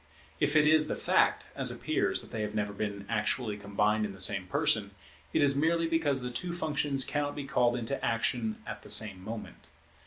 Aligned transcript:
If 0.39 0.55
it 0.55 0.65
is 0.65 0.87
the 0.87 0.95
fact, 0.95 1.45
as 1.55 1.69
appears, 1.71 2.23
that 2.23 2.31
they 2.31 2.41
have 2.41 2.55
never 2.55 2.73
been 2.73 3.05
actually 3.07 3.55
combined 3.55 4.03
in 4.03 4.13
the 4.13 4.19
same 4.19 4.47
person, 4.47 4.95
it 5.31 5.43
is 5.43 5.55
merely 5.55 5.85
because 5.85 6.21
the 6.21 6.31
two 6.31 6.53
functions 6.53 7.05
cannot 7.05 7.35
be 7.35 7.45
called 7.45 7.75
into 7.75 8.03
action 8.03 8.63
at 8.65 8.81
the 8.81 8.89
same 8.89 9.23
moment. 9.23 9.69